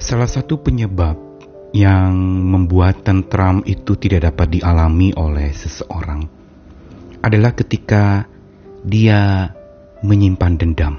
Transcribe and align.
Salah 0.00 0.26
satu 0.26 0.58
penyebab 0.58 1.14
yang 1.70 2.18
membuat 2.50 3.06
tentram 3.06 3.62
itu 3.62 3.94
tidak 3.94 4.34
dapat 4.34 4.58
dialami 4.58 5.14
oleh 5.14 5.54
seseorang 5.54 6.26
adalah 7.22 7.54
ketika 7.54 8.26
dia 8.82 9.54
menyimpan 10.02 10.58
dendam. 10.58 10.94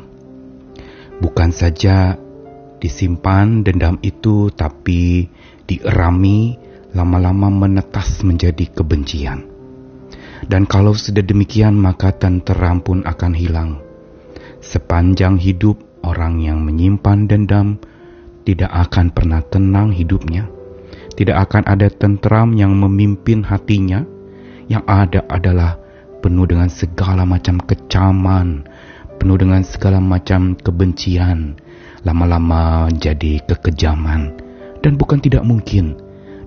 Bukan 1.20 1.52
saja 1.52 2.16
disimpan 2.80 3.68
dendam 3.68 4.00
itu, 4.00 4.48
tapi 4.54 5.28
dierami 5.68 6.56
lama-lama 6.96 7.52
menetas 7.52 8.24
menjadi 8.24 8.64
kebencian. 8.72 9.51
Dan 10.48 10.66
kalau 10.66 10.98
sudah 10.98 11.22
demikian, 11.22 11.78
maka 11.78 12.10
tenteram 12.14 12.82
pun 12.82 13.06
akan 13.06 13.34
hilang. 13.38 13.78
Sepanjang 14.62 15.38
hidup, 15.38 15.78
orang 16.02 16.42
yang 16.42 16.62
menyimpan 16.66 17.30
dendam 17.30 17.78
tidak 18.46 18.74
akan 18.74 19.14
pernah 19.14 19.42
tenang 19.46 19.94
hidupnya. 19.94 20.50
Tidak 21.14 21.38
akan 21.38 21.70
ada 21.70 21.90
tentram 21.94 22.58
yang 22.58 22.74
memimpin 22.74 23.46
hatinya. 23.46 24.02
Yang 24.66 24.84
ada 24.88 25.22
adalah 25.28 25.72
penuh 26.24 26.48
dengan 26.48 26.70
segala 26.72 27.28
macam 27.28 27.60
kecaman, 27.60 28.64
penuh 29.20 29.38
dengan 29.38 29.62
segala 29.68 30.00
macam 30.00 30.56
kebencian, 30.56 31.60
lama-lama 32.08 32.88
jadi 32.94 33.44
kekejaman. 33.46 34.32
Dan 34.82 34.96
bukan 34.98 35.20
tidak 35.20 35.44
mungkin, 35.44 36.00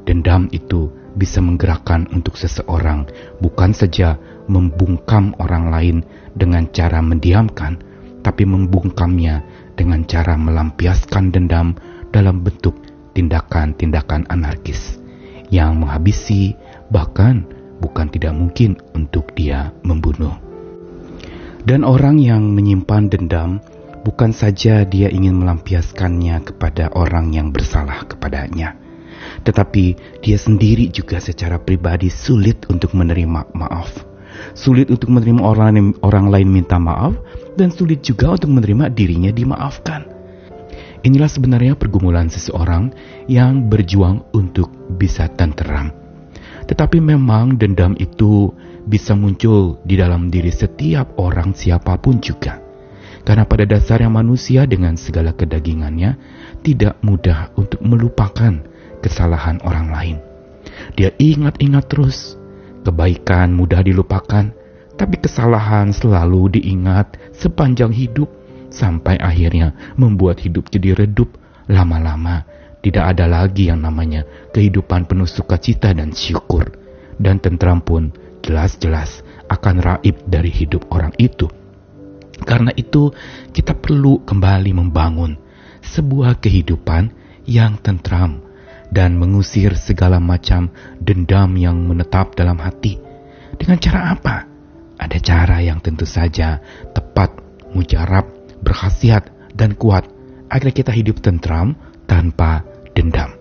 dendam 0.08 0.48
itu 0.50 0.88
bisa 1.14 1.38
menggerakkan 1.40 2.10
untuk 2.10 2.34
seseorang, 2.34 3.06
bukan 3.38 3.70
saja 3.72 4.18
membungkam 4.50 5.32
orang 5.40 5.70
lain 5.70 5.96
dengan 6.34 6.68
cara 6.70 7.00
mendiamkan, 7.00 7.80
tapi 8.20 8.44
membungkamnya 8.44 9.42
dengan 9.74 10.04
cara 10.04 10.34
melampiaskan 10.34 11.30
dendam 11.34 11.78
dalam 12.10 12.42
bentuk 12.42 12.78
tindakan-tindakan 13.14 14.26
anarkis 14.30 14.98
yang 15.50 15.78
menghabisi, 15.78 16.58
bahkan 16.90 17.46
bukan 17.78 18.10
tidak 18.10 18.34
mungkin 18.34 18.78
untuk 18.94 19.34
dia 19.38 19.70
membunuh. 19.86 20.34
Dan 21.64 21.80
orang 21.80 22.20
yang 22.20 22.52
menyimpan 22.52 23.08
dendam 23.08 23.62
bukan 24.04 24.36
saja 24.36 24.84
dia 24.84 25.08
ingin 25.08 25.40
melampiaskannya 25.40 26.44
kepada 26.44 26.92
orang 26.92 27.32
yang 27.32 27.48
bersalah 27.54 28.04
kepadanya, 28.04 28.76
tetapi 29.44 29.84
dia 30.24 30.40
sendiri 30.40 30.88
juga 30.88 31.20
secara 31.20 31.60
pribadi 31.60 32.08
sulit 32.08 32.64
untuk 32.72 32.96
menerima 32.96 33.52
maaf. 33.52 33.92
Sulit 34.56 34.90
untuk 34.90 35.14
menerima 35.14 35.40
orang, 35.44 35.94
orang 36.02 36.26
lain 36.32 36.48
minta 36.50 36.80
maaf, 36.80 37.14
dan 37.54 37.70
sulit 37.70 38.02
juga 38.02 38.34
untuk 38.34 38.50
menerima 38.50 38.90
dirinya 38.90 39.30
dimaafkan. 39.30 40.10
Inilah 41.04 41.28
sebenarnya 41.28 41.76
pergumulan 41.76 42.32
seseorang 42.32 42.90
yang 43.28 43.68
berjuang 43.68 44.24
untuk 44.32 44.72
bisa 44.96 45.28
tenteram. 45.28 45.92
Tetapi 46.64 46.96
memang 46.96 47.60
dendam 47.60 47.92
itu 48.00 48.48
bisa 48.88 49.12
muncul 49.12 49.84
di 49.84 50.00
dalam 50.00 50.32
diri 50.32 50.48
setiap 50.48 51.20
orang 51.20 51.52
siapa 51.52 52.00
pun 52.00 52.24
juga. 52.24 52.56
Karena 53.24 53.44
pada 53.44 53.68
dasarnya 53.68 54.08
manusia 54.08 54.64
dengan 54.64 54.96
segala 54.96 55.36
kedagingannya 55.36 56.16
tidak 56.64 57.00
mudah 57.04 57.52
untuk 57.56 57.80
melupakan 57.84 58.64
kesalahan 59.04 59.60
orang 59.60 59.92
lain. 59.92 60.16
Dia 60.96 61.12
ingat-ingat 61.20 61.84
terus. 61.92 62.40
Kebaikan 62.84 63.52
mudah 63.56 63.80
dilupakan, 63.80 64.52
tapi 64.96 65.16
kesalahan 65.16 65.92
selalu 65.92 66.60
diingat 66.60 67.16
sepanjang 67.32 67.92
hidup 67.92 68.28
sampai 68.68 69.16
akhirnya 69.16 69.96
membuat 69.96 70.40
hidup 70.40 70.68
jadi 70.68 70.92
redup. 70.96 71.32
Lama-lama 71.64 72.44
tidak 72.84 73.16
ada 73.16 73.24
lagi 73.24 73.72
yang 73.72 73.80
namanya 73.80 74.28
kehidupan 74.52 75.08
penuh 75.08 75.24
sukacita 75.24 75.96
dan 75.96 76.12
syukur. 76.12 76.76
Dan 77.16 77.40
tentram 77.40 77.80
pun 77.80 78.12
jelas-jelas 78.44 79.24
akan 79.48 79.80
raib 79.80 80.20
dari 80.28 80.52
hidup 80.52 80.92
orang 80.92 81.16
itu. 81.16 81.48
Karena 82.44 82.74
itu, 82.76 83.08
kita 83.54 83.72
perlu 83.72 84.26
kembali 84.28 84.76
membangun 84.76 85.40
sebuah 85.80 86.42
kehidupan 86.42 87.14
yang 87.48 87.80
tentram 87.80 88.44
dan 88.90 89.16
mengusir 89.16 89.76
segala 89.78 90.20
macam 90.20 90.68
dendam 91.00 91.54
yang 91.56 91.80
menetap 91.84 92.36
dalam 92.36 92.60
hati. 92.60 93.00
Dengan 93.56 93.78
cara 93.80 94.00
apa? 94.12 94.36
Ada 94.98 95.18
cara 95.22 95.58
yang 95.62 95.78
tentu 95.80 96.06
saja 96.06 96.58
tepat, 96.92 97.34
mujarab, 97.74 98.26
berkhasiat, 98.62 99.54
dan 99.54 99.78
kuat 99.78 100.06
agar 100.50 100.70
kita 100.74 100.90
hidup 100.90 101.22
tentram 101.22 101.78
tanpa 102.04 102.62
dendam. 102.94 103.34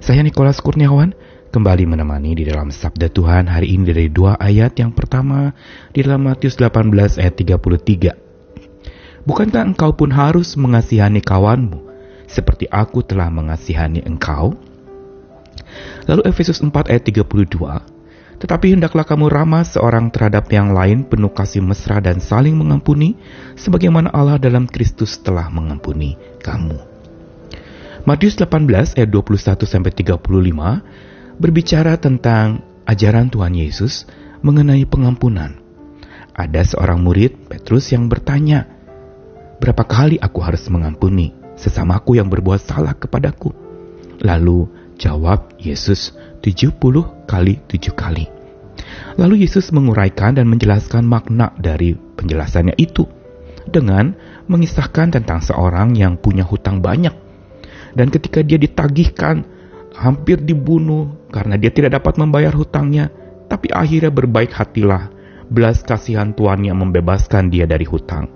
Saya 0.00 0.24
Nikolas 0.24 0.60
Kurniawan 0.64 1.12
kembali 1.50 1.84
menemani 1.84 2.38
di 2.38 2.44
dalam 2.48 2.72
Sabda 2.72 3.10
Tuhan 3.12 3.50
hari 3.50 3.74
ini 3.74 3.90
dari 3.90 4.06
dua 4.08 4.38
ayat 4.38 4.78
yang 4.78 4.94
pertama 4.94 5.52
di 5.92 6.00
dalam 6.00 6.24
Matius 6.24 6.56
18 6.56 6.88
ayat 7.20 7.34
33 7.36 8.30
Bukankah 9.28 9.62
engkau 9.68 9.92
pun 9.92 10.08
harus 10.14 10.56
mengasihani 10.56 11.20
kawanmu 11.20 11.90
seperti 12.24 12.70
aku 12.72 13.04
telah 13.04 13.28
mengasihani 13.28 14.00
engkau? 14.06 14.56
Lalu 16.10 16.26
Efesus 16.26 16.58
4 16.58 16.74
ayat 16.90 17.06
32, 17.06 18.42
Tetapi 18.42 18.66
hendaklah 18.74 19.06
kamu 19.06 19.30
ramah 19.30 19.62
seorang 19.62 20.10
terhadap 20.10 20.50
yang 20.50 20.74
lain 20.74 21.06
penuh 21.06 21.30
kasih 21.30 21.62
mesra 21.62 22.02
dan 22.02 22.18
saling 22.18 22.58
mengampuni, 22.58 23.14
sebagaimana 23.54 24.10
Allah 24.10 24.34
dalam 24.42 24.66
Kristus 24.66 25.22
telah 25.22 25.46
mengampuni 25.54 26.18
kamu. 26.42 26.82
Matius 28.02 28.34
18 28.34 28.98
ayat 28.98 29.06
21 29.06 29.54
35 29.54 31.38
berbicara 31.38 31.94
tentang 31.94 32.66
ajaran 32.90 33.30
Tuhan 33.30 33.54
Yesus 33.54 34.02
mengenai 34.42 34.82
pengampunan. 34.90 35.62
Ada 36.34 36.74
seorang 36.74 37.06
murid 37.06 37.46
Petrus 37.46 37.94
yang 37.94 38.10
bertanya, 38.10 38.66
Berapa 39.60 39.84
kali 39.84 40.16
aku 40.16 40.40
harus 40.40 40.64
mengampuni 40.72 41.36
sesamaku 41.54 42.16
yang 42.16 42.32
berbuat 42.32 42.64
salah 42.64 42.96
kepadaku? 42.96 43.52
Lalu 44.24 44.79
jawab 45.00 45.56
Yesus 45.56 46.12
70 46.44 46.76
kali 47.24 47.56
7 47.64 47.96
kali. 47.96 48.28
Lalu 49.16 49.48
Yesus 49.48 49.72
menguraikan 49.72 50.36
dan 50.36 50.46
menjelaskan 50.52 51.08
makna 51.08 51.56
dari 51.56 51.96
penjelasannya 51.96 52.76
itu 52.76 53.08
dengan 53.64 54.12
mengisahkan 54.46 55.16
tentang 55.16 55.40
seorang 55.40 55.96
yang 55.96 56.20
punya 56.20 56.44
hutang 56.44 56.84
banyak. 56.84 57.12
Dan 57.96 58.12
ketika 58.12 58.44
dia 58.44 58.60
ditagihkan, 58.60 59.42
hampir 59.96 60.38
dibunuh 60.38 61.10
karena 61.32 61.56
dia 61.56 61.72
tidak 61.72 62.00
dapat 62.00 62.20
membayar 62.20 62.54
hutangnya, 62.54 63.10
tapi 63.50 63.72
akhirnya 63.72 64.12
berbaik 64.12 64.52
hatilah. 64.52 65.10
Belas 65.50 65.82
kasihan 65.82 66.30
Tuhan 66.30 66.62
yang 66.62 66.78
membebaskan 66.78 67.50
dia 67.50 67.66
dari 67.66 67.82
hutang. 67.82 68.30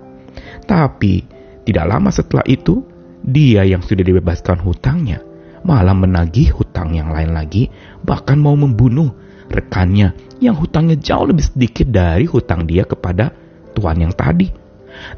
Tapi 0.67 1.23
tidak 1.63 1.85
lama 1.87 2.11
setelah 2.11 2.43
itu, 2.43 2.83
dia 3.23 3.63
yang 3.63 3.79
sudah 3.79 4.03
dibebaskan 4.03 4.59
hutangnya 4.59 5.24
malah 5.65 5.97
menagih 5.97 6.53
hutang 6.53 6.93
yang 6.93 7.09
lain 7.09 7.33
lagi, 7.33 7.73
bahkan 8.05 8.37
mau 8.37 8.53
membunuh 8.53 9.09
rekannya 9.49 10.13
yang 10.37 10.53
hutangnya 10.53 10.93
jauh 11.01 11.25
lebih 11.25 11.49
sedikit 11.49 11.89
dari 11.89 12.29
hutang 12.29 12.69
dia 12.69 12.85
kepada 12.85 13.33
tuan 13.73 13.97
yang 13.97 14.13
tadi. 14.13 14.53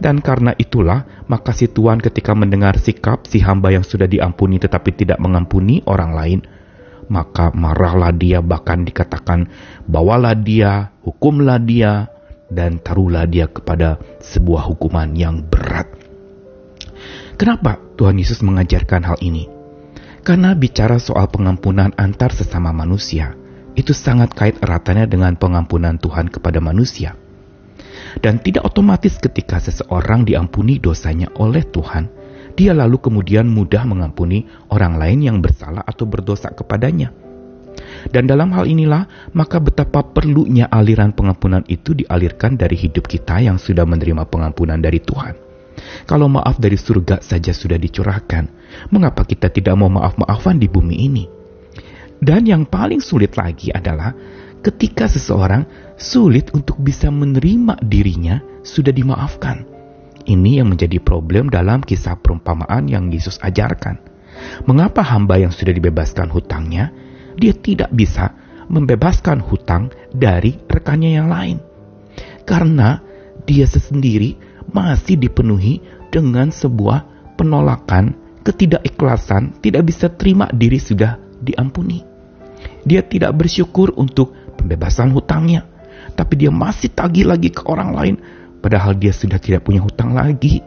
Dan 0.02 0.24
karena 0.26 0.58
itulah, 0.58 1.06
maka 1.30 1.54
si 1.54 1.70
tuan 1.70 2.02
ketika 2.02 2.34
mendengar 2.34 2.80
sikap 2.82 3.30
si 3.30 3.44
hamba 3.44 3.70
yang 3.70 3.86
sudah 3.86 4.10
diampuni 4.10 4.58
tetapi 4.58 4.90
tidak 4.96 5.22
mengampuni 5.22 5.86
orang 5.86 6.12
lain, 6.18 6.40
maka 7.14 7.54
marahlah 7.54 8.10
dia 8.16 8.42
bahkan 8.42 8.82
dikatakan, 8.82 9.46
bawalah 9.86 10.34
dia, 10.34 10.96
hukumlah 11.06 11.62
dia, 11.62 12.10
dan 12.50 12.80
taruhlah 12.82 13.28
dia 13.28 13.46
kepada 13.52 14.00
sebuah 14.24 14.66
hukuman 14.72 15.14
yang 15.14 15.46
berat. 15.46 15.94
Kenapa 17.38 17.78
Tuhan 18.00 18.18
Yesus 18.18 18.42
mengajarkan 18.42 19.06
hal 19.06 19.22
ini? 19.22 19.57
Karena 20.28 20.52
bicara 20.52 21.00
soal 21.00 21.32
pengampunan 21.32 21.96
antar 21.96 22.36
sesama 22.36 22.76
manusia, 22.76 23.32
itu 23.80 23.96
sangat 23.96 24.36
kait 24.36 24.60
eratannya 24.60 25.08
dengan 25.08 25.40
pengampunan 25.40 25.96
Tuhan 25.96 26.28
kepada 26.28 26.60
manusia. 26.60 27.16
Dan 28.20 28.44
tidak 28.44 28.68
otomatis 28.68 29.16
ketika 29.24 29.56
seseorang 29.64 30.28
diampuni 30.28 30.84
dosanya 30.84 31.32
oleh 31.40 31.64
Tuhan, 31.64 32.12
dia 32.60 32.76
lalu 32.76 33.00
kemudian 33.00 33.48
mudah 33.48 33.88
mengampuni 33.88 34.44
orang 34.68 35.00
lain 35.00 35.24
yang 35.24 35.40
bersalah 35.40 35.88
atau 35.88 36.04
berdosa 36.04 36.52
kepadanya. 36.52 37.16
Dan 38.12 38.28
dalam 38.28 38.52
hal 38.52 38.68
inilah, 38.68 39.32
maka 39.32 39.64
betapa 39.64 40.04
perlunya 40.12 40.68
aliran 40.68 41.16
pengampunan 41.16 41.64
itu 41.72 41.96
dialirkan 41.96 42.60
dari 42.60 42.76
hidup 42.76 43.08
kita 43.08 43.40
yang 43.40 43.56
sudah 43.56 43.88
menerima 43.88 44.28
pengampunan 44.28 44.76
dari 44.76 45.00
Tuhan. 45.00 45.47
Kalau 46.10 46.28
maaf 46.32 46.58
dari 46.58 46.76
surga 46.76 47.22
saja 47.22 47.54
sudah 47.54 47.78
dicurahkan, 47.78 48.50
mengapa 48.90 49.24
kita 49.24 49.52
tidak 49.54 49.78
mau 49.78 49.92
maaf-maafan 49.92 50.58
di 50.58 50.68
bumi 50.68 50.96
ini? 51.06 51.26
Dan 52.18 52.50
yang 52.50 52.66
paling 52.66 52.98
sulit 52.98 53.38
lagi 53.38 53.70
adalah 53.70 54.14
ketika 54.66 55.06
seseorang 55.06 55.94
sulit 55.96 56.50
untuk 56.52 56.82
bisa 56.82 57.14
menerima 57.14 57.78
dirinya 57.86 58.42
sudah 58.66 58.90
dimaafkan. 58.90 59.64
Ini 60.28 60.60
yang 60.60 60.74
menjadi 60.74 61.00
problem 61.00 61.48
dalam 61.48 61.80
kisah 61.80 62.20
perumpamaan 62.20 62.90
yang 62.92 63.08
Yesus 63.08 63.40
ajarkan. 63.40 64.02
Mengapa 64.68 65.02
hamba 65.02 65.40
yang 65.40 65.56
sudah 65.56 65.72
dibebaskan 65.72 66.28
hutangnya, 66.28 66.92
dia 67.40 67.56
tidak 67.56 67.94
bisa 67.96 68.36
membebaskan 68.68 69.40
hutang 69.40 69.94
dari 70.12 70.60
rekannya 70.68 71.16
yang 71.16 71.32
lain? 71.32 71.58
Karena 72.44 73.00
dia 73.48 73.64
sendiri 73.70 74.36
masih 74.78 75.18
dipenuhi 75.18 75.82
dengan 76.14 76.54
sebuah 76.54 77.34
penolakan, 77.34 78.14
ketidakikhlasan, 78.46 79.58
tidak 79.58 79.90
bisa 79.90 80.14
terima 80.14 80.46
diri 80.54 80.78
sudah 80.78 81.18
diampuni. 81.42 82.06
Dia 82.86 83.02
tidak 83.02 83.34
bersyukur 83.34 83.98
untuk 83.98 84.38
pembebasan 84.54 85.10
hutangnya, 85.18 85.66
tapi 86.14 86.38
dia 86.38 86.54
masih 86.54 86.94
tagih 86.94 87.26
lagi 87.26 87.50
ke 87.50 87.66
orang 87.66 87.90
lain, 87.94 88.16
padahal 88.62 88.94
dia 88.94 89.14
sudah 89.14 89.42
tidak 89.42 89.66
punya 89.66 89.82
hutang 89.82 90.14
lagi. 90.14 90.62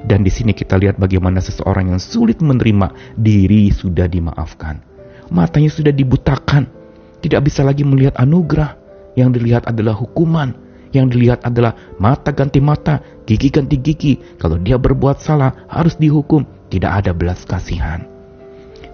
Dan 0.00 0.24
di 0.24 0.32
sini 0.32 0.56
kita 0.56 0.80
lihat 0.80 0.96
bagaimana 0.96 1.44
seseorang 1.44 1.92
yang 1.92 2.00
sulit 2.00 2.40
menerima 2.40 3.16
diri 3.20 3.68
sudah 3.68 4.08
dimaafkan. 4.08 4.80
Matanya 5.28 5.68
sudah 5.68 5.92
dibutakan, 5.92 6.64
tidak 7.20 7.40
bisa 7.48 7.64
lagi 7.64 7.84
melihat 7.84 8.16
anugerah. 8.16 8.80
Yang 9.18 9.42
dilihat 9.42 9.66
adalah 9.66 9.98
hukuman, 9.98 10.69
yang 10.90 11.10
dilihat 11.10 11.46
adalah 11.46 11.74
mata 11.98 12.34
ganti 12.34 12.58
mata, 12.58 13.02
gigi 13.26 13.50
ganti 13.50 13.78
gigi. 13.78 14.18
Kalau 14.38 14.58
dia 14.58 14.76
berbuat 14.78 15.22
salah, 15.22 15.66
harus 15.70 15.94
dihukum. 15.98 16.46
Tidak 16.70 16.90
ada 16.90 17.10
belas 17.10 17.42
kasihan. 17.42 18.06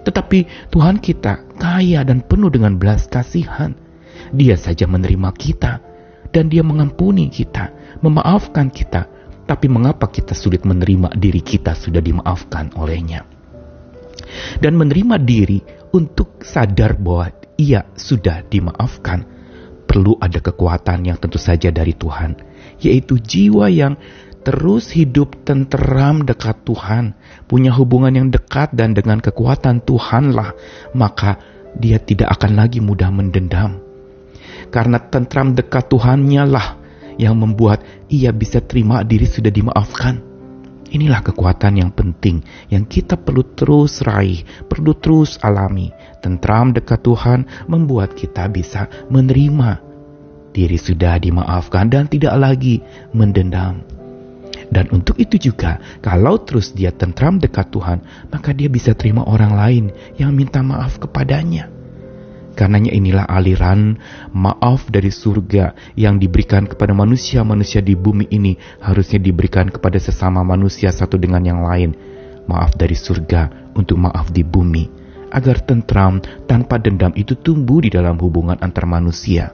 Tetapi 0.01 0.69
Tuhan 0.73 0.97
kita 0.97 1.45
kaya 1.59 2.01
dan 2.01 2.25
penuh 2.25 2.49
dengan 2.49 2.77
belas 2.79 3.05
kasihan. 3.05 3.75
Dia 4.33 4.57
saja 4.57 4.89
menerima 4.89 5.29
kita, 5.37 5.79
dan 6.33 6.49
Dia 6.49 6.65
mengampuni 6.65 7.29
kita, 7.29 7.71
memaafkan 8.01 8.73
kita, 8.73 9.07
tapi 9.47 9.71
mengapa 9.71 10.09
kita 10.11 10.35
sulit 10.35 10.67
menerima 10.67 11.15
diri 11.15 11.39
kita 11.39 11.77
sudah 11.77 12.03
dimaafkan 12.03 12.75
olehnya? 12.75 13.23
Dan 14.59 14.75
menerima 14.75 15.15
diri 15.23 15.61
untuk 15.95 16.43
sadar 16.43 16.99
bahwa 16.99 17.31
ia 17.55 17.87
sudah 17.95 18.43
dimaafkan, 18.43 19.36
perlu 19.87 20.19
ada 20.19 20.43
kekuatan 20.43 21.07
yang 21.07 21.17
tentu 21.17 21.39
saja 21.39 21.71
dari 21.71 21.95
Tuhan, 21.95 22.35
yaitu 22.83 23.17
jiwa 23.17 23.71
yang 23.71 23.95
terus 24.43 24.91
hidup 24.91 25.47
tenteram 25.47 26.27
dekat 26.27 26.67
Tuhan, 26.67 27.15
punya 27.47 27.71
hubungan 27.71 28.11
yang 28.11 28.27
dekat 28.27 28.75
dan 28.75 28.91
dengan 28.91 29.23
kekuatan 29.23 29.79
Tuhanlah, 29.83 30.51
maka 30.91 31.39
dia 31.75 31.99
tidak 32.03 32.35
akan 32.35 32.59
lagi 32.59 32.83
mudah 32.83 33.07
mendendam. 33.11 33.79
Karena 34.67 34.99
tentram 34.99 35.55
dekat 35.55 35.87
Tuhannya 35.87 36.43
lah 36.43 36.75
yang 37.15 37.39
membuat 37.39 37.83
ia 38.11 38.35
bisa 38.35 38.59
terima 38.59 39.01
diri 39.07 39.25
sudah 39.25 39.49
dimaafkan. 39.49 40.26
Inilah 40.87 41.19
kekuatan 41.19 41.83
yang 41.83 41.91
penting 41.91 42.39
yang 42.71 42.87
kita 42.87 43.19
perlu 43.19 43.43
terus 43.55 43.99
raih, 44.03 44.43
perlu 44.71 44.95
terus 44.95 45.35
alami. 45.43 45.91
Tentram 46.23 46.71
dekat 46.71 47.03
Tuhan 47.03 47.43
membuat 47.67 48.15
kita 48.15 48.47
bisa 48.47 48.87
menerima 49.11 49.83
diri 50.55 50.79
sudah 50.79 51.21
dimaafkan 51.21 51.91
dan 51.91 52.09
tidak 52.09 52.33
lagi 52.33 52.81
mendendam. 53.13 53.85
Dan 54.67 54.91
untuk 54.91 55.15
itu 55.15 55.39
juga, 55.39 55.79
kalau 56.03 56.41
terus 56.43 56.75
dia 56.75 56.91
tentram 56.91 57.39
dekat 57.39 57.71
Tuhan, 57.71 58.03
maka 58.33 58.51
dia 58.51 58.67
bisa 58.67 58.91
terima 58.91 59.23
orang 59.23 59.53
lain 59.55 59.85
yang 60.19 60.35
minta 60.35 60.59
maaf 60.59 60.99
kepadanya. 60.99 61.76
Karenanya 62.57 62.89
inilah 62.89 63.29
aliran 63.29 64.01
maaf 64.33 64.89
dari 64.89 65.13
surga 65.13 65.93
yang 65.93 66.17
diberikan 66.17 66.65
kepada 66.65 66.89
manusia-manusia 66.89 67.85
di 67.85 67.93
bumi 67.93 68.33
ini 68.33 68.57
harusnya 68.81 69.21
diberikan 69.21 69.69
kepada 69.69 70.01
sesama 70.01 70.41
manusia 70.41 70.89
satu 70.89 71.21
dengan 71.21 71.45
yang 71.45 71.61
lain. 71.61 71.93
Maaf 72.49 72.73
dari 72.73 72.97
surga 72.97 73.69
untuk 73.77 74.01
maaf 74.01 74.33
di 74.33 74.41
bumi. 74.41 74.89
Agar 75.29 75.61
tentram 75.61 76.17
tanpa 76.49 76.81
dendam 76.81 77.13
itu 77.13 77.37
tumbuh 77.37 77.77
di 77.77 77.93
dalam 77.93 78.17
hubungan 78.17 78.57
antar 78.57 78.89
manusia. 78.89 79.53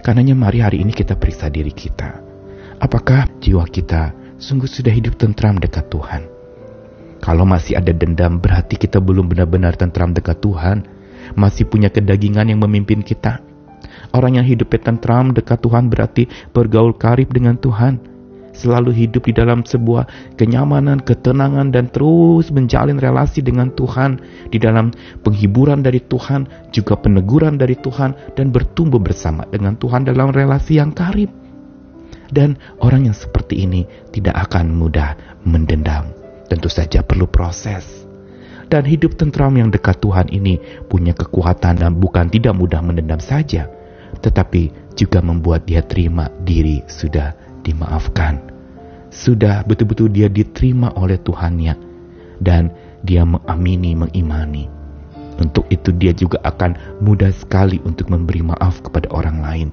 Karenanya 0.00 0.32
mari 0.32 0.64
hari 0.64 0.80
ini 0.80 0.96
kita 0.96 1.20
periksa 1.20 1.52
diri 1.52 1.76
kita. 1.76 2.24
Apakah 2.80 3.28
jiwa 3.36 3.68
kita 3.68 4.16
sungguh 4.40 4.70
sudah 4.70 4.96
hidup 4.96 5.20
tentram 5.20 5.60
dekat 5.60 5.92
Tuhan? 5.92 6.24
Kalau 7.20 7.44
masih 7.44 7.76
ada 7.76 7.92
dendam 7.92 8.40
berarti 8.40 8.80
kita 8.80 8.96
belum 8.96 9.28
benar-benar 9.28 9.76
tentram 9.76 10.16
dekat 10.16 10.40
Tuhan 10.40 10.93
masih 11.32 11.64
punya 11.64 11.88
kedagingan 11.88 12.52
yang 12.52 12.60
memimpin 12.60 13.00
kita. 13.00 13.40
Orang 14.14 14.38
yang 14.38 14.46
hidup 14.46 14.70
tentram 14.78 15.34
dekat 15.34 15.58
Tuhan 15.64 15.90
berarti 15.90 16.30
bergaul 16.54 16.94
karib 16.94 17.34
dengan 17.34 17.58
Tuhan. 17.58 18.12
Selalu 18.54 18.94
hidup 18.94 19.26
di 19.26 19.34
dalam 19.34 19.66
sebuah 19.66 20.06
kenyamanan, 20.38 21.02
ketenangan, 21.02 21.74
dan 21.74 21.90
terus 21.90 22.54
menjalin 22.54 23.02
relasi 23.02 23.42
dengan 23.42 23.74
Tuhan. 23.74 24.22
Di 24.54 24.62
dalam 24.62 24.94
penghiburan 25.26 25.82
dari 25.82 25.98
Tuhan, 25.98 26.70
juga 26.70 26.94
peneguran 26.94 27.58
dari 27.58 27.74
Tuhan, 27.74 28.38
dan 28.38 28.54
bertumbuh 28.54 29.02
bersama 29.02 29.42
dengan 29.50 29.74
Tuhan 29.74 30.06
dalam 30.06 30.30
relasi 30.30 30.78
yang 30.78 30.94
karib. 30.94 31.34
Dan 32.30 32.54
orang 32.78 33.10
yang 33.10 33.16
seperti 33.18 33.66
ini 33.66 33.82
tidak 34.14 34.46
akan 34.46 34.70
mudah 34.70 35.18
mendendam. 35.42 36.14
Tentu 36.46 36.70
saja 36.70 37.02
perlu 37.02 37.26
proses 37.26 38.03
dan 38.68 38.82
hidup 38.88 39.16
tentram 39.18 39.54
yang 39.54 39.68
dekat 39.68 40.00
Tuhan 40.00 40.30
ini 40.32 40.60
punya 40.88 41.12
kekuatan 41.12 41.80
dan 41.80 41.92
bukan 42.00 42.30
tidak 42.32 42.56
mudah 42.56 42.80
mendendam 42.80 43.20
saja, 43.20 43.68
tetapi 44.20 44.72
juga 44.94 45.20
membuat 45.20 45.66
dia 45.68 45.82
terima 45.84 46.30
diri 46.42 46.84
sudah 46.86 47.34
dimaafkan. 47.66 48.40
Sudah 49.14 49.62
betul-betul 49.62 50.10
dia 50.10 50.26
diterima 50.26 50.90
oleh 50.98 51.20
Tuhannya 51.22 51.74
dan 52.42 52.74
dia 53.06 53.22
mengamini, 53.22 53.94
mengimani. 53.94 54.66
Untuk 55.38 55.66
itu 55.70 55.90
dia 55.94 56.14
juga 56.14 56.38
akan 56.46 56.98
mudah 57.02 57.30
sekali 57.34 57.82
untuk 57.82 58.10
memberi 58.10 58.42
maaf 58.42 58.82
kepada 58.82 59.10
orang 59.10 59.42
lain, 59.42 59.68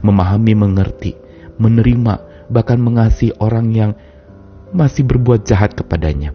memahami, 0.00 0.56
mengerti, 0.56 1.12
menerima, 1.60 2.48
bahkan 2.48 2.80
mengasihi 2.80 3.36
orang 3.40 3.72
yang 3.72 3.92
masih 4.72 5.04
berbuat 5.04 5.44
jahat 5.44 5.76
kepadanya 5.76 6.32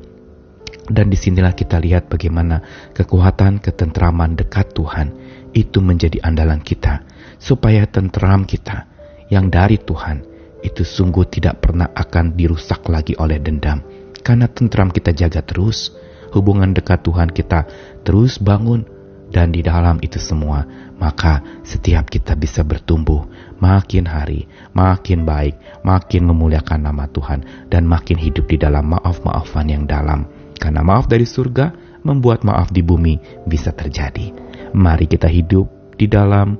dan 0.87 1.11
di 1.11 1.19
sinilah 1.19 1.51
kita 1.51 1.83
lihat 1.83 2.07
bagaimana 2.07 2.63
kekuatan 2.95 3.59
ketentraman 3.59 4.39
dekat 4.39 4.71
Tuhan 4.71 5.11
itu 5.51 5.83
menjadi 5.83 6.23
andalan 6.23 6.63
kita. 6.63 7.03
Supaya 7.37 7.85
tentram 7.85 8.49
kita 8.49 8.89
yang 9.29 9.51
dari 9.53 9.77
Tuhan 9.77 10.25
itu 10.65 10.81
sungguh 10.81 11.27
tidak 11.29 11.61
pernah 11.61 11.91
akan 11.93 12.33
dirusak 12.33 12.87
lagi 12.89 13.13
oleh 13.19 13.37
dendam. 13.37 13.83
Karena 14.25 14.49
tentram 14.49 14.89
kita 14.89 15.13
jaga 15.13 15.45
terus, 15.45 15.93
hubungan 16.33 16.73
dekat 16.73 17.05
Tuhan 17.05 17.29
kita 17.29 17.67
terus 18.01 18.39
bangun. 18.41 18.95
Dan 19.27 19.51
di 19.51 19.59
dalam 19.59 19.99
itu 19.99 20.23
semua, 20.23 20.63
maka 20.95 21.43
setiap 21.59 22.07
kita 22.07 22.31
bisa 22.39 22.63
bertumbuh 22.63 23.27
makin 23.59 24.07
hari, 24.07 24.47
makin 24.71 25.27
baik, 25.27 25.83
makin 25.83 26.31
memuliakan 26.31 26.87
nama 26.87 27.11
Tuhan, 27.11 27.67
dan 27.67 27.83
makin 27.83 28.15
hidup 28.15 28.47
di 28.47 28.55
dalam 28.55 28.87
maaf-maafan 28.87 29.67
yang 29.67 29.83
dalam 29.83 30.31
karena 30.57 30.83
maaf 30.83 31.05
dari 31.07 31.23
surga 31.23 31.73
membuat 32.03 32.43
maaf 32.43 32.73
di 32.73 32.81
bumi 32.81 33.45
bisa 33.47 33.71
terjadi. 33.71 34.33
Mari 34.73 35.05
kita 35.07 35.29
hidup 35.29 35.95
di 35.95 36.05
dalam 36.05 36.57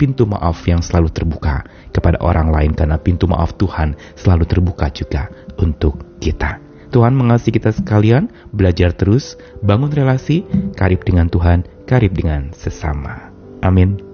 pintu 0.00 0.24
maaf 0.24 0.64
yang 0.64 0.80
selalu 0.80 1.12
terbuka 1.12 1.60
kepada 1.92 2.16
orang 2.24 2.48
lain 2.48 2.72
karena 2.72 2.96
pintu 2.96 3.28
maaf 3.28 3.52
Tuhan 3.60 3.92
selalu 4.16 4.48
terbuka 4.48 4.88
juga 4.88 5.28
untuk 5.60 6.00
kita. 6.24 6.56
Tuhan 6.90 7.14
mengasihi 7.14 7.54
kita 7.54 7.70
sekalian, 7.70 8.32
belajar 8.50 8.90
terus, 8.90 9.38
bangun 9.62 9.94
relasi, 9.94 10.42
karib 10.74 11.06
dengan 11.06 11.30
Tuhan, 11.30 11.62
karib 11.86 12.10
dengan 12.10 12.50
sesama. 12.50 13.30
Amin. 13.62 14.09